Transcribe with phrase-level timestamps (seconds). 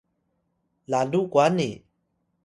[0.91, 1.69] lalu kwani